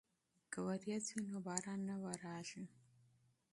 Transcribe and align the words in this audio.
که 0.51 0.59
وریځ 0.67 1.05
وي 1.15 1.21
نو 1.31 1.37
باران 1.47 1.79
نه 1.89 1.95
وریږي. 2.03 2.63